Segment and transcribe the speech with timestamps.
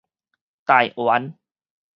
[0.65, 1.37] 大員